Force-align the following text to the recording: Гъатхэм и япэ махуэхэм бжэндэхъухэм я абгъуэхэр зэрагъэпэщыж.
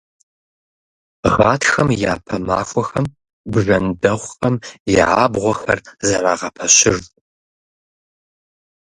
Гъатхэм 1.33 1.87
и 1.91 1.97
япэ 2.13 2.35
махуэхэм 2.47 3.05
бжэндэхъухэм 3.51 4.55
я 5.03 5.05
абгъуэхэр 5.23 5.79
зэрагъэпэщыж. 6.07 6.99